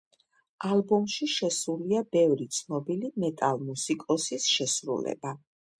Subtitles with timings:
[0.69, 5.41] ალბომში შესულია ბევრი ცნობილი მეტალ მუსიკოსის შესრულება.